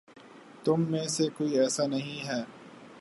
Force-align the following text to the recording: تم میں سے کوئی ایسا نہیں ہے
تم 0.63 0.81
میں 0.91 1.07
سے 1.07 1.27
کوئی 1.37 1.59
ایسا 1.59 1.85
نہیں 1.87 2.27
ہے 2.27 2.41